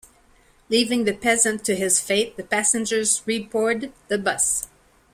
Leaving 0.67 1.03
the 1.03 1.13
peasant 1.13 1.63
to 1.63 1.75
his 1.75 2.01
fate, 2.01 2.35
the 2.35 2.41
passengers 2.43 3.21
reboard 3.27 3.91
the 4.07 4.17
bus. 4.17 4.67